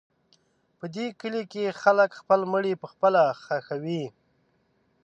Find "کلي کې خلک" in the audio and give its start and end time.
1.19-2.09